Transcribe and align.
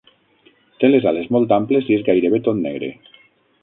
Té 0.83 0.89
les 0.91 1.05
ales 1.13 1.29
molt 1.37 1.55
amples 1.59 1.93
i 1.93 1.99
és 2.01 2.09
gairebé 2.11 2.43
tot 2.51 2.63
negre. 2.67 2.95